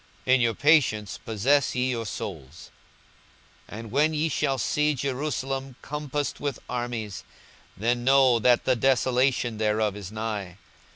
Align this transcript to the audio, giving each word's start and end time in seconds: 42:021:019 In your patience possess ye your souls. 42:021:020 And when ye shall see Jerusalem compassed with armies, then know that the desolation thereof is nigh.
42:021:019 0.25 0.33
In 0.33 0.41
your 0.41 0.53
patience 0.55 1.17
possess 1.23 1.75
ye 1.75 1.91
your 1.91 2.05
souls. 2.07 2.71
42:021:020 3.69 3.79
And 3.79 3.91
when 3.91 4.13
ye 4.15 4.29
shall 4.29 4.57
see 4.57 4.95
Jerusalem 4.95 5.75
compassed 5.83 6.39
with 6.39 6.57
armies, 6.67 7.23
then 7.77 8.03
know 8.03 8.39
that 8.39 8.65
the 8.65 8.75
desolation 8.75 9.59
thereof 9.59 9.95
is 9.95 10.11
nigh. 10.11 10.57